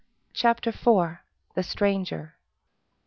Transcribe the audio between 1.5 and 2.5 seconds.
THE STRANGER.